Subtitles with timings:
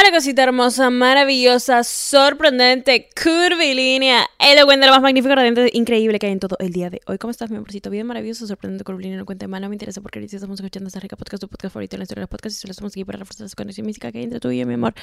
[0.00, 6.40] Hola cosita hermosa, maravillosa, sorprendente, curvilínea, elocuente, lo más magnífico, radiante, increíble que hay en
[6.40, 7.18] todo el día de hoy.
[7.18, 7.90] ¿Cómo estás, mi amorcito?
[7.90, 11.16] Bien maravilloso, sorprendente, curvilínea, elocuente, mal, no me interesa porque ahorita estamos escuchando esta rica
[11.16, 13.18] podcast, tu podcast favorito en la historia de los podcasts y solo estamos aquí para
[13.18, 14.94] reforzar esa conexión física que hay entre tú y yo, mi amor.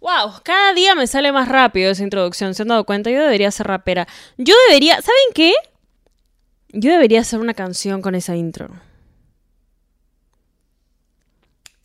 [0.00, 3.10] Wow, cada día me sale más rápido esa introducción, ¿se han dado cuenta?
[3.10, 4.08] Yo debería ser rapera.
[4.36, 5.52] Yo debería, ¿saben qué?
[6.70, 8.70] Yo debería hacer una canción con esa intro.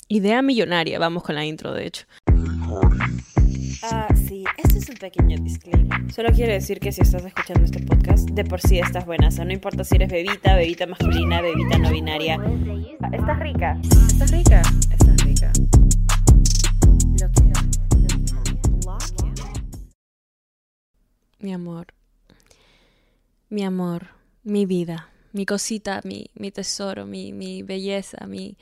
[0.08, 2.06] Idea millonaria, vamos con la intro, de hecho.
[3.82, 6.14] Ah, sí, este es un pequeño disclaimer.
[6.14, 9.30] Solo quiero decir que si estás escuchando este podcast, de por sí estás buena.
[9.30, 12.36] O sea, no importa si eres bebita, bebita masculina, bebita no binaria.
[13.12, 13.80] Estás rica.
[13.82, 14.62] Estás rica.
[14.92, 15.52] Estás rica.
[17.20, 17.42] Lo que
[21.40, 21.88] Mi amor.
[23.50, 24.10] Mi amor.
[24.44, 25.10] Mi vida.
[25.34, 28.56] Mi cosita, mi, mi tesoro, mi, mi belleza, mi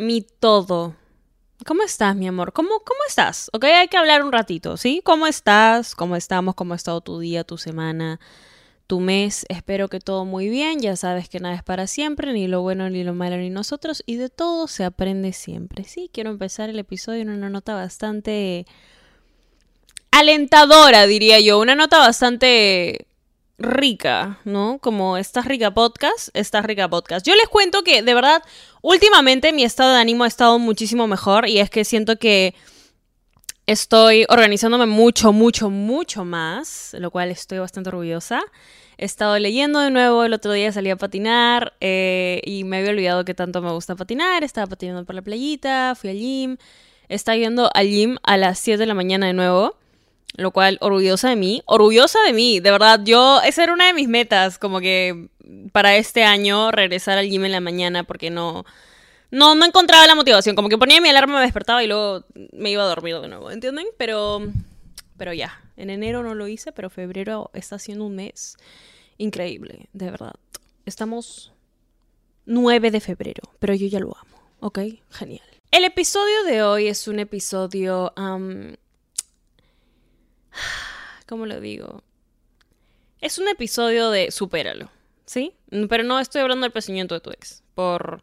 [0.00, 0.94] mi todo.
[1.66, 2.52] ¿Cómo estás, mi amor?
[2.52, 3.50] ¿Cómo, ¿Cómo estás?
[3.52, 5.02] Ok, hay que hablar un ratito, ¿sí?
[5.04, 5.94] ¿Cómo estás?
[5.96, 6.54] ¿Cómo estamos?
[6.54, 8.20] ¿Cómo ha estado tu día, tu semana,
[8.86, 9.44] tu mes?
[9.48, 10.80] Espero que todo muy bien.
[10.80, 14.04] Ya sabes que nada es para siempre, ni lo bueno, ni lo malo, ni nosotros.
[14.06, 16.08] Y de todo se aprende siempre, ¿sí?
[16.12, 18.64] Quiero empezar el episodio en una nota bastante
[20.12, 21.58] alentadora, diría yo.
[21.58, 23.07] Una nota bastante
[23.58, 24.78] rica, ¿no?
[24.80, 27.26] Como esta rica podcast, esta rica podcast.
[27.26, 28.42] Yo les cuento que de verdad,
[28.82, 32.54] últimamente mi estado de ánimo ha estado muchísimo mejor y es que siento que
[33.66, 38.42] estoy organizándome mucho, mucho, mucho más, lo cual estoy bastante orgullosa.
[38.96, 42.90] He estado leyendo de nuevo, el otro día salí a patinar eh, y me había
[42.90, 46.56] olvidado que tanto me gusta patinar, estaba patinando por la playita, fui al gym,
[47.08, 49.77] estaba yendo al gym a las 7 de la mañana de nuevo
[50.38, 53.92] lo cual orgullosa de mí, orgullosa de mí, de verdad, yo, esa era una de
[53.92, 55.30] mis metas, como que
[55.72, 58.64] para este año regresar al gym en la mañana porque no,
[59.32, 62.70] no, no encontraba la motivación, como que ponía mi alarma, me despertaba y luego me
[62.70, 63.86] iba a dormir de nuevo, ¿entienden?
[63.96, 64.40] Pero,
[65.16, 68.56] pero ya, en enero no lo hice, pero febrero está siendo un mes
[69.16, 70.34] increíble, de verdad.
[70.86, 71.52] Estamos
[72.46, 74.78] 9 de febrero, pero yo ya lo amo, ¿ok?
[75.10, 75.42] Genial.
[75.72, 78.12] El episodio de hoy es un episodio...
[81.26, 82.02] ¿Cómo lo digo?
[83.20, 84.90] Es un episodio de supéralo,
[85.26, 85.52] ¿sí?
[85.88, 88.22] Pero no estoy hablando del pezuñento de tu ex, por,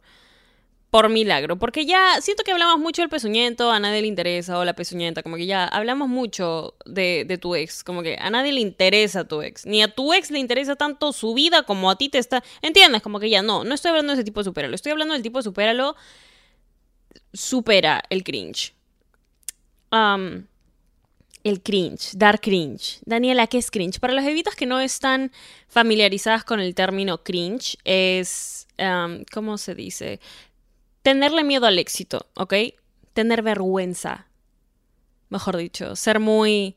[0.89, 4.63] por milagro, porque ya siento que hablamos mucho del pezuñento, a nadie le interesa, o
[4.63, 8.53] la pezuñenta, como que ya hablamos mucho de, de tu ex, como que a nadie
[8.53, 11.97] le interesa tu ex, ni a tu ex le interesa tanto su vida como a
[11.97, 13.01] ti te está, ¿entiendes?
[13.01, 15.23] Como que ya no, no estoy hablando de ese tipo de supéralo, estoy hablando del
[15.23, 15.95] tipo de supéralo,
[17.33, 18.73] supera el cringe.
[21.45, 22.99] El cringe, dar cringe.
[23.05, 23.99] Daniela, ¿qué es cringe?
[23.99, 25.31] Para las evitas que no están
[25.67, 28.67] familiarizadas con el término cringe, es,
[29.31, 30.19] ¿cómo se dice?
[31.03, 32.55] Tenerle miedo al éxito, ¿ok?
[33.13, 34.27] Tener vergüenza,
[35.29, 36.75] mejor dicho, ser muy...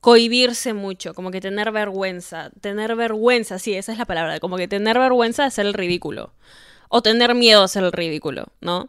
[0.00, 4.68] cohibirse mucho, como que tener vergüenza, tener vergüenza, sí, esa es la palabra, como que
[4.68, 6.32] tener vergüenza de hacer el ridículo,
[6.88, 8.88] o tener miedo a hacer el ridículo, ¿no?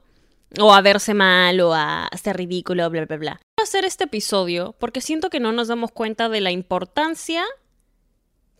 [0.59, 3.41] o a verse mal o a hacer ridículo, bla, bla, bla.
[3.67, 7.43] Hacer este episodio porque siento que no nos damos cuenta de la importancia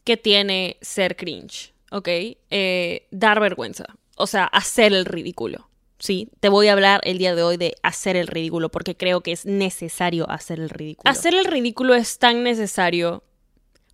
[0.04, 2.10] que tiene ser cringe, ¿ok?
[2.50, 3.86] Eh, dar vergüenza,
[4.18, 5.70] o sea, hacer el ridículo.
[5.98, 9.22] Sí, te voy a hablar el día de hoy de hacer el ridículo porque creo
[9.22, 11.10] que es necesario hacer el ridículo.
[11.10, 13.24] Hacer el ridículo es tan necesario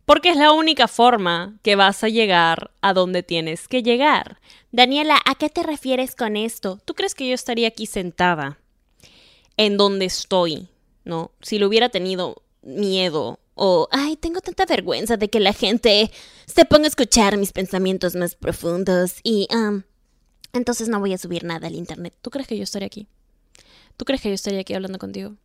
[0.05, 4.41] porque es la única forma que vas a llegar a donde tienes que llegar.
[4.71, 6.79] Daniela, ¿a qué te refieres con esto?
[6.85, 8.57] ¿Tú crees que yo estaría aquí sentada
[9.57, 10.69] en donde estoy,
[11.03, 11.31] no?
[11.41, 16.11] Si lo hubiera tenido miedo o, ay, tengo tanta vergüenza de que la gente
[16.45, 19.83] se ponga a escuchar mis pensamientos más profundos y, um,
[20.53, 22.15] entonces no voy a subir nada al internet.
[22.21, 23.07] ¿Tú crees que yo estaría aquí?
[23.97, 25.35] ¿Tú crees que yo estaría aquí hablando contigo?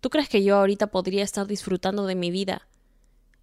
[0.00, 2.68] ¿Tú crees que yo ahorita podría estar disfrutando de mi vida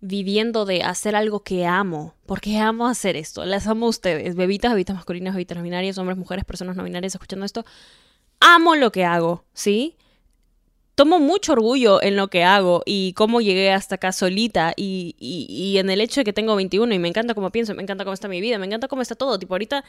[0.01, 4.71] viviendo de hacer algo que amo, porque amo hacer esto, las amo a ustedes, bebitas,
[4.71, 7.63] bebitas masculinas, bebitas no hombres, mujeres, personas no binarias, escuchando esto,
[8.39, 9.95] amo lo que hago, ¿sí?
[11.01, 15.79] Tomo mucho orgullo en lo que hago y cómo llegué hasta acá solita y, y,
[15.79, 18.14] en el hecho de que tengo 21 y me encanta cómo pienso, me encanta cómo
[18.14, 19.84] está mi vida, me encanta cómo está todo, tipo ahorita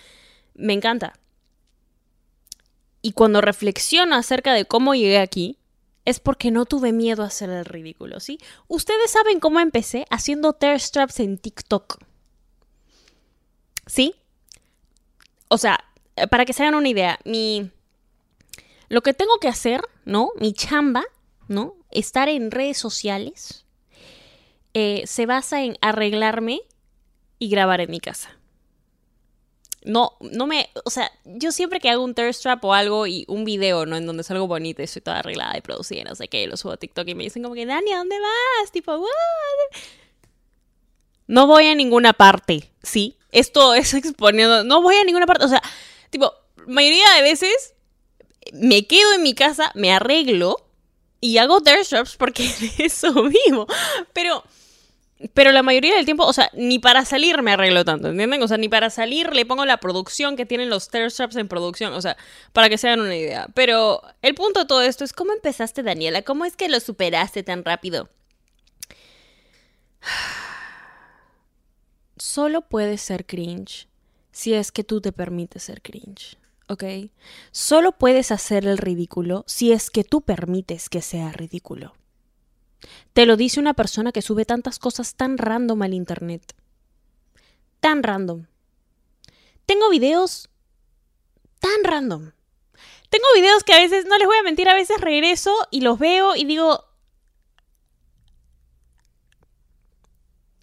[0.55, 1.13] me encanta.
[3.03, 5.59] Y cuando reflexiono acerca de cómo llegué aquí,
[6.07, 8.39] es porque no tuve miedo a hacer el ridículo, ¿sí?
[8.67, 11.99] Ustedes saben cómo empecé haciendo tear straps en TikTok.
[13.85, 14.15] ¿Sí?
[15.49, 15.79] O sea,
[16.17, 17.71] eh, para que se hagan una idea, mi
[18.93, 20.33] lo que tengo que hacer, ¿no?
[20.39, 21.03] Mi chamba,
[21.53, 21.77] ¿no?
[21.91, 23.65] Estar en redes sociales
[24.75, 26.63] eh, se basa en arreglarme
[27.39, 28.39] y grabar en mi casa.
[29.85, 33.25] no, no me, o sea, yo siempre que hago un thirst trap o algo y
[33.29, 33.97] un video, ¿no?
[33.97, 36.73] En donde salgo bonita y estoy toda arreglada y producida, no sé qué, lo subo
[36.73, 38.73] a TikTok y me dicen como que, Dani, ¿a dónde vas?
[38.73, 39.05] Tipo.
[41.27, 43.17] No voy a ninguna parte, ¿sí?
[43.33, 45.63] Esto es exponiendo, no voy a ninguna parte, o sea,
[46.11, 46.33] tipo,
[46.67, 47.75] mayoría de veces
[48.53, 50.62] me quedo en mi casa, me arreglo
[51.23, 53.67] y hago traps porque eso mismo,
[54.13, 54.45] pero
[55.35, 58.43] pero la mayoría del tiempo, o sea, ni para salir me arreglo tanto, ¿entienden?
[58.43, 61.93] O sea, ni para salir le pongo la producción que tienen los traps en producción,
[61.93, 62.17] o sea,
[62.53, 63.47] para que se hagan una idea.
[63.55, 67.45] Pero el punto de todo esto es cómo empezaste, Daniela, cómo es que lo superaste
[67.45, 68.09] tan rápido.
[72.17, 73.87] Solo puedes ser cringe
[74.33, 76.37] si es que tú te permites ser cringe,
[76.73, 76.85] ¿ok?
[77.51, 81.95] Solo puedes hacer el ridículo si es que tú permites que sea ridículo.
[83.13, 86.55] Te lo dice una persona que sube tantas cosas tan random al internet.
[87.81, 88.47] Tan random.
[89.67, 90.49] Tengo videos
[91.61, 92.33] tan random.
[93.09, 95.99] Tengo videos que a veces, no les voy a mentir, a veces regreso y los
[95.99, 96.85] veo y digo,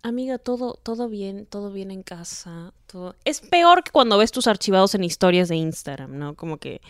[0.04, 2.74] amiga, todo, todo bien, todo bien en casa.
[2.88, 3.16] Todo...
[3.26, 6.36] Es peor que cuando ves tus archivados en historias de Instagram, ¿no?
[6.36, 6.82] Como que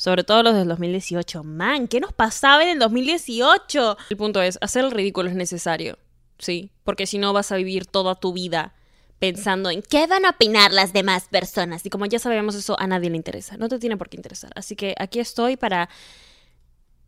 [0.00, 1.44] sobre todo los del 2018.
[1.44, 3.98] Man, ¿qué nos pasaba en el 2018?
[4.08, 5.98] El punto es, hacer el ridículo es necesario,
[6.38, 6.70] ¿sí?
[6.84, 8.72] Porque si no vas a vivir toda tu vida
[9.18, 11.84] pensando en qué van a opinar las demás personas.
[11.84, 13.58] Y como ya sabemos eso, a nadie le interesa.
[13.58, 14.50] No te tiene por qué interesar.
[14.54, 15.90] Así que aquí estoy para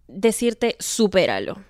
[0.07, 1.65] decirte, supéralo.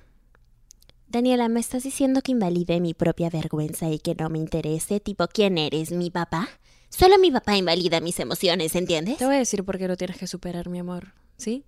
[1.13, 4.99] Daniela, ¿me estás diciendo que invalide mi propia vergüenza y que no me interese?
[4.99, 6.49] Tipo, ¿quién eres, mi papá?
[6.89, 9.19] Solo mi papá invalida mis emociones, ¿entiendes?
[9.19, 11.67] Te voy a decir por qué lo tienes que superar, mi amor, ¿sí?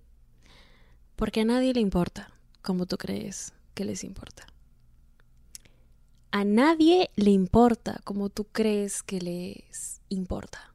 [1.15, 2.31] Porque a nadie le importa
[2.63, 4.47] como tú crees que les importa.
[6.31, 10.73] A nadie le importa como tú crees que les importa.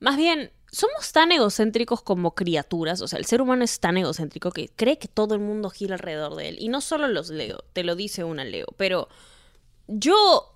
[0.00, 4.50] Más bien, somos tan egocéntricos como criaturas, o sea, el ser humano es tan egocéntrico
[4.50, 6.56] que cree que todo el mundo gira alrededor de él.
[6.60, 9.08] Y no solo los leo, te lo dice una Leo, pero
[9.86, 10.52] yo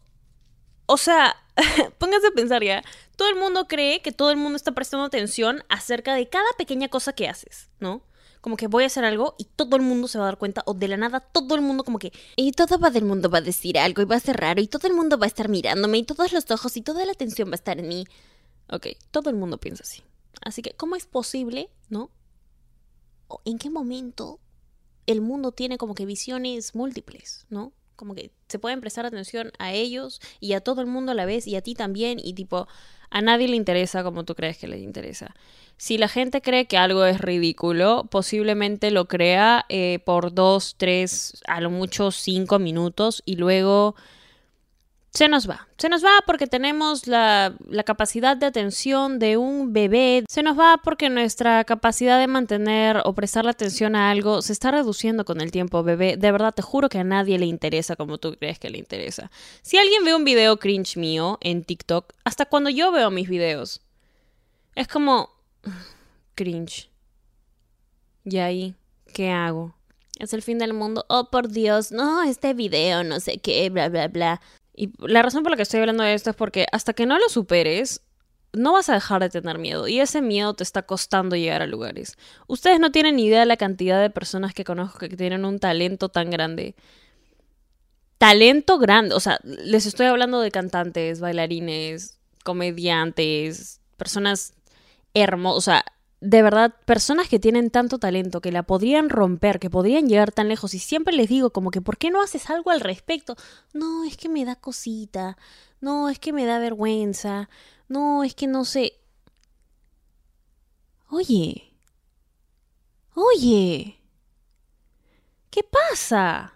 [0.84, 1.37] o sea,
[1.99, 2.82] pónganse a pensar ya.
[3.17, 6.88] Todo el mundo cree que todo el mundo está prestando atención acerca de cada pequeña
[6.88, 8.02] cosa que haces, ¿no?
[8.43, 10.62] Como que voy a hacer algo y todo el mundo se va a dar cuenta,
[10.66, 12.12] o de la nada todo el mundo como que...
[12.37, 14.66] Y todo va del mundo va a decir algo y va a ser raro y
[14.66, 17.49] todo el mundo va a estar mirándome y todos los ojos y toda la atención
[17.49, 18.05] va a estar en mí.
[18.70, 20.02] Ok, todo el mundo piensa así.
[20.40, 22.10] Así que, ¿cómo es posible, no?
[23.44, 24.40] ¿En qué momento
[25.06, 27.72] el mundo tiene como que visiones múltiples, ¿no?
[28.00, 31.26] como que se pueden prestar atención a ellos y a todo el mundo a la
[31.26, 32.66] vez y a ti también y tipo
[33.10, 35.34] a nadie le interesa como tú crees que le interesa.
[35.76, 41.42] Si la gente cree que algo es ridículo, posiblemente lo crea eh, por dos, tres,
[41.46, 43.96] a lo mucho cinco minutos y luego
[45.12, 45.67] se nos va.
[45.77, 47.55] Se nos va porque tenemos la,
[47.85, 50.25] capacidad de atención de un bebé.
[50.29, 54.53] Se nos va porque nuestra capacidad de mantener o prestar la atención a algo se
[54.53, 56.17] está reduciendo con el tiempo, bebé.
[56.17, 59.33] De verdad, te juro que a nadie le interesa como tú crees que le interesa.
[59.62, 63.83] Si alguien ve un video cringe mío en TikTok, hasta cuando yo veo mis videos,
[64.77, 65.31] es como...
[66.37, 66.89] cringe.
[68.25, 68.75] ¿Y ahí?
[69.12, 69.75] ¿Qué hago?
[70.21, 71.05] Es el fin del mundo.
[71.09, 74.41] Oh, por Dios, no, este video, no sé qué, bla, bla, bla.
[74.75, 77.19] Y la razón por la que estoy hablando de esto es porque hasta que no
[77.19, 78.02] lo superes,
[78.52, 81.67] no vas a dejar de tener miedo y ese miedo te está costando llegar a
[81.67, 82.17] lugares.
[82.46, 86.08] Ustedes no tienen idea de la cantidad de personas que conozco que tienen un talento
[86.08, 86.75] tan grande.
[88.18, 94.52] Talento grande, o sea, les estoy hablando de cantantes, bailarines, comediantes, personas
[95.14, 95.83] hermosas,
[96.21, 100.49] de verdad, personas que tienen tanto talento, que la podrían romper, que podrían llegar tan
[100.49, 103.37] lejos, y siempre les digo como que, ¿por qué no haces algo al respecto?
[103.73, 105.39] No, es que me da cosita,
[105.81, 107.49] no, es que me da vergüenza,
[107.89, 108.95] no, es que no sé.
[111.09, 111.75] Oye,
[113.15, 113.99] oye,
[115.50, 116.55] ¿qué pasa?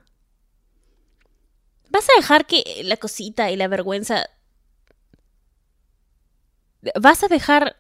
[1.91, 4.27] ¿Vas a dejar que la cosita y la vergüenza...
[7.01, 7.77] ¿Vas a dejar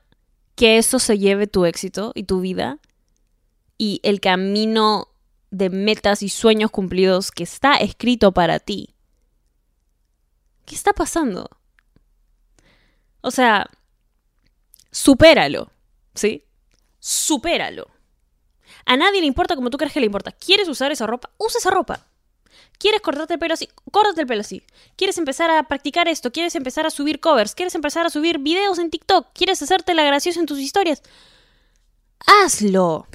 [0.54, 2.78] que eso se lleve tu éxito y tu vida
[3.78, 5.08] y el camino
[5.50, 8.94] de metas y sueños cumplidos que está escrito para ti.
[10.64, 11.48] ¿Qué está pasando?
[13.20, 13.70] O sea,
[14.90, 15.70] supéralo,
[16.14, 16.44] ¿sí?
[16.98, 17.88] Supéralo.
[18.86, 20.32] A nadie le importa como tú crees que le importa.
[20.32, 21.30] ¿Quieres usar esa ropa?
[21.38, 22.06] Usa esa ropa.
[22.84, 23.70] ¿Quieres cortarte el pelo así?
[23.90, 24.62] Córtate el pelo así.
[24.94, 26.30] ¿Quieres empezar a practicar esto?
[26.32, 27.54] ¿Quieres empezar a subir covers?
[27.54, 29.28] ¿Quieres empezar a subir videos en TikTok?
[29.32, 31.02] ¿Quieres hacerte la graciosa en tus historias?
[32.26, 33.06] Hazlo.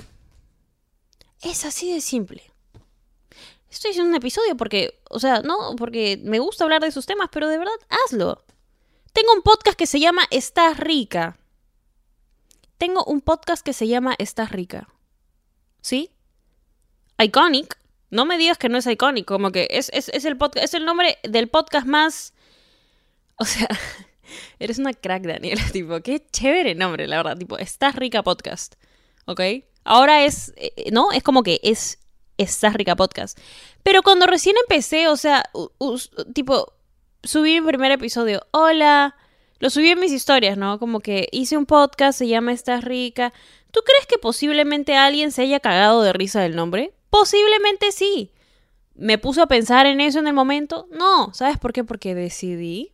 [1.43, 2.51] Es así de simple.
[3.69, 7.29] Estoy haciendo un episodio porque, o sea, no, porque me gusta hablar de esos temas,
[7.31, 8.43] pero de verdad, hazlo.
[9.13, 11.37] Tengo un podcast que se llama Estás rica.
[12.79, 14.89] tengo un podcast que se llama Estás rica.
[15.81, 16.09] ¿Sí?
[17.19, 17.77] Iconic.
[18.11, 20.73] No me digas que no es iconic, como que es, es, es el podcast, es
[20.73, 22.33] el nombre del podcast más.
[23.35, 23.67] O sea,
[24.59, 25.61] eres una crack, Daniela.
[25.71, 27.37] Tipo, qué chévere nombre, la verdad.
[27.37, 28.75] Tipo, Estás rica podcast.
[29.25, 29.41] ¿Ok?
[29.83, 30.53] Ahora es.
[30.57, 31.11] eh, ¿No?
[31.11, 31.99] Es como que es
[32.37, 33.37] Estás rica podcast.
[33.83, 35.69] Pero cuando recién empecé, o sea, u-
[36.33, 36.73] tipo,
[37.23, 38.41] subí mi primer episodio.
[38.51, 39.15] Hola.
[39.59, 40.79] Lo subí en mis historias, ¿no?
[40.79, 43.33] Como que hice un podcast, se llama Estás rica.
[43.71, 46.93] ¿Tú crees que posiblemente alguien se haya cagado de risa del nombre?
[47.09, 48.31] Posiblemente sí.
[48.95, 50.87] ¿Me puso a pensar en eso en el momento?
[50.91, 51.33] No.
[51.33, 51.83] ¿Sabes por qué?
[51.83, 52.91] Porque decidí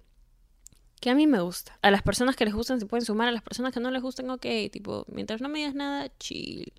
[1.01, 1.77] que a mí me gusta.
[1.81, 4.01] A las personas que les gustan se pueden sumar, a las personas que no les
[4.01, 4.45] gustan, ok.
[4.71, 6.73] Tipo, mientras no me digas nada, chill.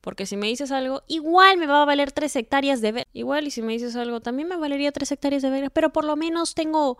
[0.00, 3.06] Porque si me dices algo, igual me va a valer tres hectáreas de ver.
[3.12, 5.70] Igual, y si me dices algo, también me valería tres hectáreas de ver.
[5.70, 6.98] Pero por lo menos tengo.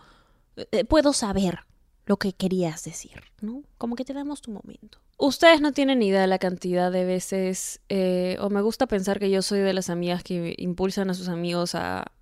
[0.72, 1.60] eh, puedo saber
[2.06, 3.64] lo que querías decir, ¿no?
[3.78, 4.98] Como que te damos tu momento.
[5.18, 9.30] Ustedes no tienen idea de la cantidad de veces, eh, o me gusta pensar que
[9.30, 12.12] yo soy de las amigas que impulsan a sus amigos a,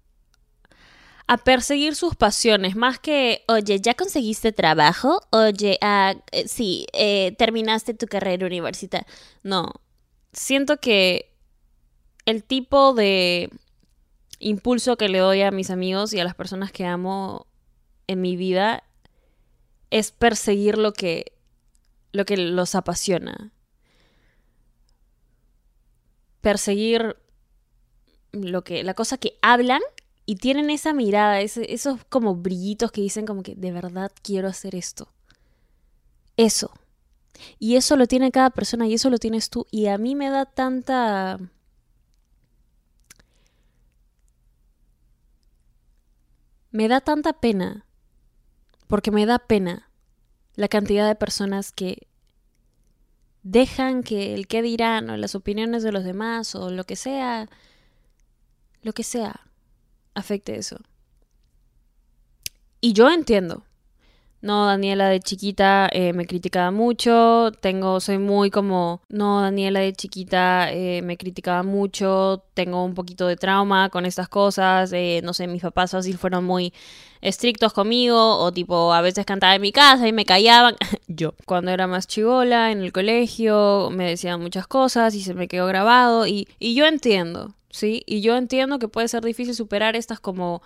[1.27, 5.21] a perseguir sus pasiones, más que, Oye, ¿ya conseguiste trabajo?
[5.31, 9.07] Oye, ah, eh, sí, eh, terminaste tu carrera universitaria.
[9.43, 9.71] no,
[10.33, 11.31] siento que
[12.25, 13.51] el tipo de
[14.39, 17.47] impulso que le doy a mis amigos y a las personas que amo
[18.07, 18.83] en mi vida
[19.95, 21.33] es perseguir lo que
[22.11, 23.53] lo que los apasiona.
[26.41, 27.17] Perseguir
[28.33, 29.83] lo que la cosa que hablan
[30.27, 34.75] y tienen esa mirada, esos como brillitos que dicen como que de verdad quiero hacer
[34.75, 35.13] esto.
[36.37, 36.73] Eso.
[37.61, 39.69] Y eso lo tiene cada persona y eso lo tienes tú.
[39.71, 41.39] Y a mí me da tanta...
[46.73, 47.84] Me da tanta pena.
[48.87, 49.91] Porque me da pena
[50.55, 52.07] la cantidad de personas que
[53.43, 57.49] dejan que el qué dirán o las opiniones de los demás o lo que sea,
[58.83, 59.41] lo que sea,
[60.15, 60.79] afecte eso.
[62.81, 63.65] Y yo entiendo.
[64.45, 69.95] No, Daniela de chiquita eh, me criticaba mucho, tengo, soy muy como, no, Daniela de
[69.95, 75.33] chiquita eh, me criticaba mucho, tengo un poquito de trauma con estas cosas, eh, no
[75.33, 76.75] sé, mis papás fácil fueron muy
[77.23, 80.77] estrictos conmigo, o tipo, a veces cantaba en mi casa y me callaban,
[81.09, 81.33] yo.
[81.47, 85.67] Cuando era más chivola en el colegio, me decían muchas cosas y se me quedó
[85.67, 88.03] grabado, y, y yo entiendo, ¿sí?
[88.05, 90.61] Y yo entiendo que puede ser difícil superar estas como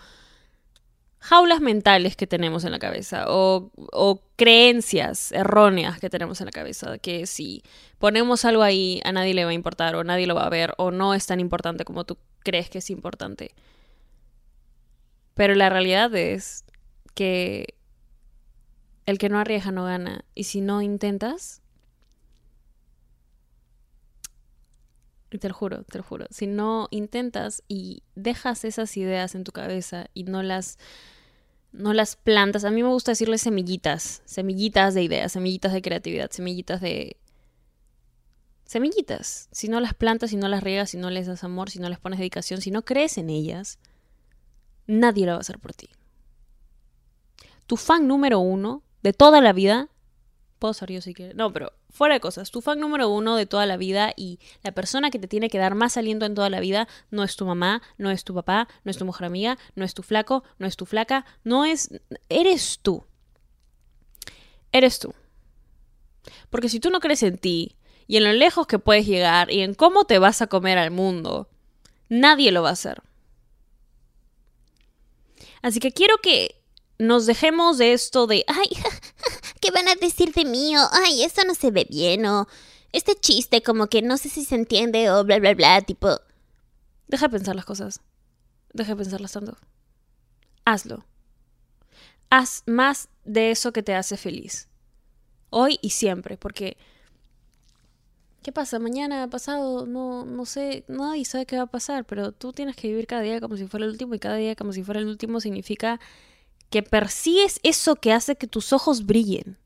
[1.21, 6.53] jaulas mentales que tenemos en la cabeza o, o creencias erróneas que tenemos en la
[6.53, 7.63] cabeza, que si
[7.99, 10.75] ponemos algo ahí a nadie le va a importar o nadie lo va a ver
[10.79, 13.55] o no es tan importante como tú crees que es importante.
[15.35, 16.65] Pero la realidad es
[17.15, 17.75] que
[19.07, 21.63] el que no arriesga no gana y si no intentas,
[25.31, 29.53] te lo juro, te lo juro, si no intentas y dejas esas ideas en tu
[29.53, 30.79] cabeza y no las
[31.71, 36.31] no las plantas, a mí me gusta decirles semillitas, semillitas de ideas, semillitas de creatividad,
[36.31, 37.19] semillitas de
[38.65, 39.49] semillitas.
[39.51, 41.89] Si no las plantas, si no las riegas, si no les das amor, si no
[41.89, 43.79] les pones dedicación, si no crees en ellas,
[44.87, 45.89] nadie lo va a hacer por ti.
[47.67, 49.89] Tu fan número uno de toda la vida,
[50.59, 53.47] puedo ser yo si quieres, no, pero fuera de cosas, tu fan número uno de
[53.47, 56.51] toda la vida y la persona que te tiene que dar más aliento en toda
[56.51, 59.59] la vida no es tu mamá, no es tu papá, no es tu mujer amiga,
[59.75, 61.91] no es tu flaco, no es tu flaca, no es...
[62.29, 63.05] Eres tú.
[64.73, 65.15] Eres tú.
[66.51, 69.63] Porque si tú no crees en ti y en lo lejos que puedes llegar y
[69.63, 71.49] en cómo te vas a comer al mundo,
[72.09, 73.03] nadie lo va a hacer.
[75.63, 76.59] Así que quiero que
[76.99, 78.69] nos dejemos de esto de, ay,
[79.61, 80.77] ¿Qué van a decir de mí?
[80.77, 82.27] O, ay, esto no se ve bien.
[82.27, 82.47] O
[82.93, 85.81] este chiste como que no sé si se entiende o bla, bla, bla.
[85.83, 86.19] Tipo,
[87.09, 88.01] Deja de pensar las cosas.
[88.73, 89.57] Deja de pensarlas tanto.
[90.65, 91.05] Hazlo.
[92.31, 94.69] Haz más de eso que te hace feliz.
[95.49, 96.77] Hoy y siempre, porque
[98.43, 98.79] ¿qué pasa?
[98.79, 102.89] Mañana, pasado, no, no sé, nadie sabe qué va a pasar, pero tú tienes que
[102.89, 105.07] vivir cada día como si fuera el último y cada día como si fuera el
[105.07, 105.99] último significa
[106.71, 109.57] que persigues eso que hace que tus ojos brillen.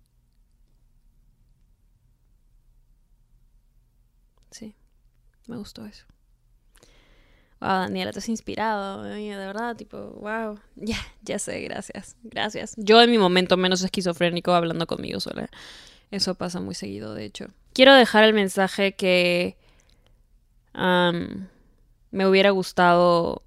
[4.50, 4.74] Sí,
[5.46, 6.04] me gustó eso.
[7.60, 10.58] Wow, Daniela, te has inspirado, de verdad, tipo, wow.
[10.74, 12.74] Ya, ya sé, gracias, gracias.
[12.76, 15.48] Yo en mi momento menos esquizofrénico hablando conmigo sola.
[16.10, 17.46] Eso pasa muy seguido, de hecho.
[17.72, 19.56] Quiero dejar el mensaje que
[20.74, 23.42] me hubiera gustado.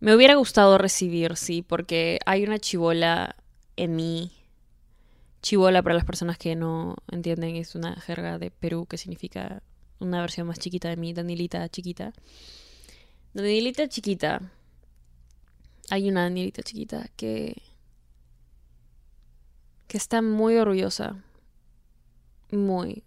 [0.00, 3.36] Me hubiera gustado recibir, sí, porque hay una chivola
[3.76, 4.32] en mí
[5.42, 9.62] Chivola, para las personas que no entienden, es una jerga de Perú que significa
[9.98, 12.12] una versión más chiquita de mí, Danielita chiquita.
[13.32, 14.42] Danielita chiquita.
[15.88, 17.62] Hay una Danielita chiquita que.
[19.88, 21.16] que está muy orgullosa.
[22.52, 23.02] Muy,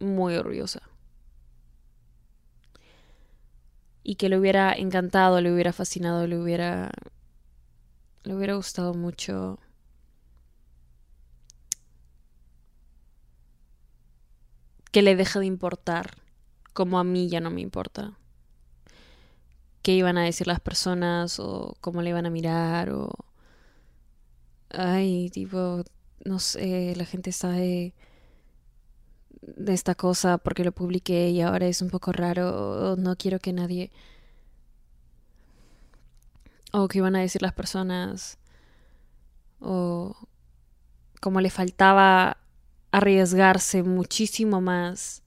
[0.00, 0.82] muy orgullosa.
[4.08, 6.90] Y que le hubiera encantado, le hubiera fascinado, le hubiera.
[8.24, 9.58] le hubiera gustado mucho.
[14.90, 16.16] que le deje de importar
[16.72, 18.16] como a mí ya no me importa.
[19.82, 23.10] Qué iban a decir las personas o cómo le iban a mirar o...
[24.70, 25.84] Ay, tipo,
[26.24, 27.92] no sé, la gente sabe
[29.42, 33.52] de esta cosa porque lo publiqué y ahora es un poco raro no quiero que
[33.52, 33.90] nadie...
[36.70, 38.36] O qué iban a decir las personas
[39.58, 40.14] o
[41.20, 42.36] como le faltaba
[42.92, 45.22] arriesgarse muchísimo más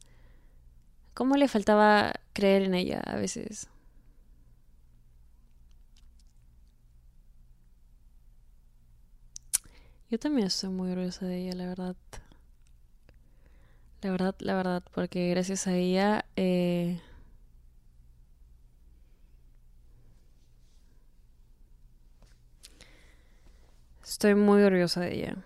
[1.14, 3.68] ¿Cómo le faltaba creer en ella a veces?
[10.10, 11.96] Yo también estoy muy orgullosa de ella, la verdad.
[14.02, 16.26] La verdad, la verdad, porque gracias a ella...
[16.36, 17.00] Eh,
[24.04, 25.38] estoy muy orgullosa de ella.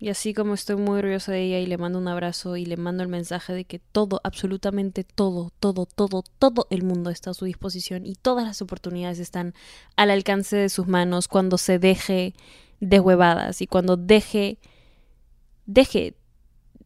[0.00, 2.76] Y así como estoy muy orgullosa de ella y le mando un abrazo y le
[2.76, 7.34] mando el mensaje de que todo, absolutamente todo, todo, todo, todo el mundo está a
[7.34, 9.54] su disposición y todas las oportunidades están
[9.96, 12.34] al alcance de sus manos cuando se deje
[12.78, 14.58] de huevadas y cuando deje,
[15.66, 16.14] deje,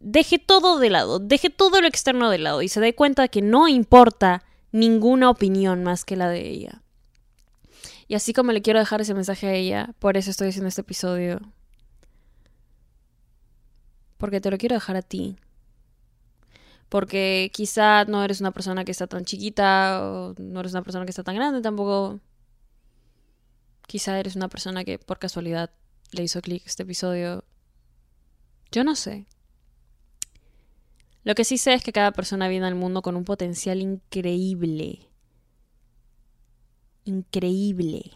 [0.02, 3.42] deje todo de lado, deje todo lo externo de lado y se dé cuenta que
[3.42, 4.42] no importa
[4.72, 6.82] ninguna opinión más que la de ella.
[8.08, 10.82] Y así como le quiero dejar ese mensaje a ella, por eso estoy haciendo este
[10.82, 11.40] episodio
[14.22, 15.36] porque te lo quiero dejar a ti.
[16.88, 21.04] Porque quizá no eres una persona que está tan chiquita o no eres una persona
[21.04, 22.20] que está tan grande tampoco.
[23.88, 25.70] Quizá eres una persona que por casualidad
[26.12, 27.42] le hizo clic este episodio.
[28.70, 29.26] Yo no sé.
[31.24, 35.08] Lo que sí sé es que cada persona viene al mundo con un potencial increíble.
[37.04, 38.12] Increíble.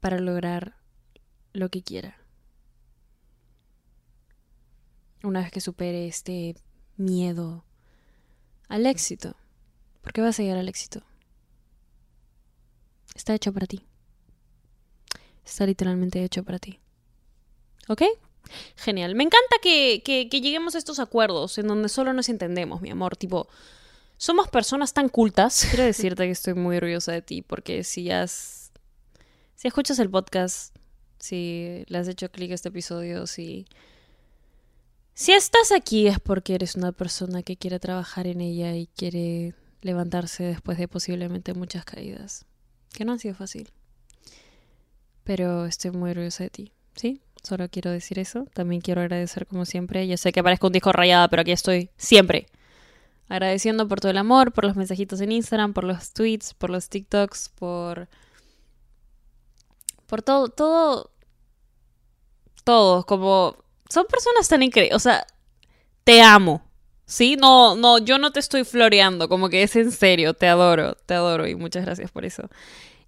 [0.00, 0.76] Para lograr
[1.52, 2.22] lo que quiera
[5.22, 6.56] una vez que supere este
[6.96, 7.64] miedo
[8.68, 9.36] al éxito.
[10.00, 11.02] ¿Por qué vas a llegar al éxito?
[13.14, 13.86] Está hecho para ti.
[15.44, 16.80] Está literalmente hecho para ti.
[17.88, 18.02] ¿Ok?
[18.76, 19.14] Genial.
[19.14, 23.16] Me encanta que, que, lleguemos a estos acuerdos en donde solo nos entendemos, mi amor.
[23.16, 23.48] Tipo,
[24.16, 25.66] somos personas tan cultas.
[25.70, 28.72] Quiero decirte que estoy muy orgullosa de ti porque si has...
[29.54, 30.74] Si escuchas el podcast,
[31.18, 33.66] si le has hecho clic a este episodio, si
[35.14, 39.54] si estás aquí es porque eres una persona que quiere trabajar en ella y quiere
[39.82, 42.46] levantarse después de posiblemente muchas caídas,
[42.94, 43.70] que no han sido fácil.
[45.22, 47.20] Pero estoy muy orgullosa de ti, ¿sí?
[47.42, 48.46] Solo quiero decir eso.
[48.54, 50.06] También quiero agradecer como siempre.
[50.06, 52.46] Ya sé que parezco un disco rayada, pero aquí estoy siempre.
[53.28, 56.88] Agradeciendo por todo el amor, por los mensajitos en Instagram, por los tweets, por los
[56.88, 58.08] TikToks, por...
[60.06, 61.10] Por todo, todo...
[62.64, 63.56] Todo, como
[63.92, 64.96] son personas tan increíbles.
[64.96, 65.26] O sea,
[66.04, 66.62] te amo.
[67.04, 70.94] Sí, no, no, yo no te estoy floreando, como que es en serio, te adoro,
[70.94, 72.48] te adoro y muchas gracias por eso.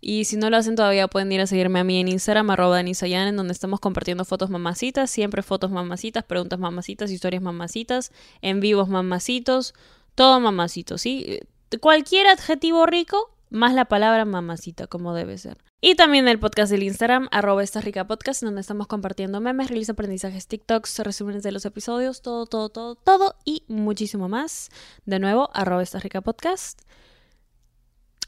[0.06, 2.76] Y si no lo hacen todavía pueden ir a seguirme a mí en Instagram, arroba
[2.76, 8.12] Danisayan, en donde estamos compartiendo fotos mamacitas, siempre fotos mamacitas, preguntas mamacitas, historias mamacitas,
[8.42, 9.72] en vivos mamacitos,
[10.14, 11.40] todo mamacito, ¿sí?
[11.80, 15.56] Cualquier adjetivo rico, más la palabra mamacita, como debe ser.
[15.80, 19.92] Y también el podcast del Instagram, arroba esta rica podcast, donde estamos compartiendo memes, realiza
[19.92, 24.68] aprendizajes, TikToks, resúmenes de los episodios, todo, todo, todo, todo y muchísimo más.
[25.06, 26.82] De nuevo, arroba esta rica podcast.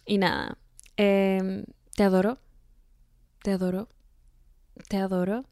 [0.06, 0.56] Y nada,
[0.96, 2.38] em, te adoro,
[3.42, 3.88] te adoro,
[4.88, 5.44] te adoro,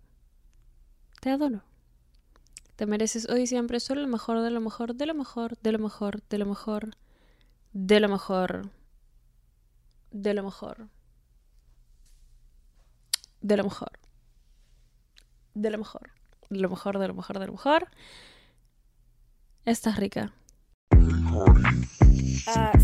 [1.20, 1.62] te adoro.
[2.76, 5.72] Te mereces hoy y siempre solo lo mejor, de lo mejor, de lo mejor, de
[5.72, 6.90] lo mejor, de lo mejor,
[7.72, 8.70] de lo mejor,
[10.10, 10.88] de lo mejor
[13.44, 13.90] de lo mejor.
[15.52, 16.10] De lo mejor.
[16.48, 17.88] De lo mejor, de lo mejor, de lo mejor.
[19.66, 20.32] Estás rica.
[22.46, 22.83] Ah, este